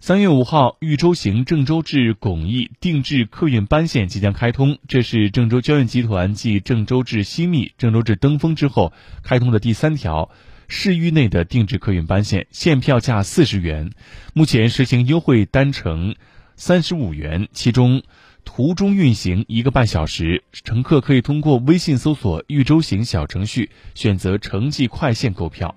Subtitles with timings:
[0.00, 8.92] 三月五号，豫州行郑州至巩义定制客运班线即将开通，这是郑州交运集团继郑州至新密、郑州至登封之后
[9.24, 10.30] 开通的第三条
[10.68, 13.90] 市域内的定制客运班线，现票价四十元，
[14.34, 16.14] 目前实行优惠单程
[16.54, 18.02] 三十五元，其中
[18.44, 25.74] 途中运行一个半小时，乘客可以通过微信搜索“豫州行”小程序，选择城际快线购票。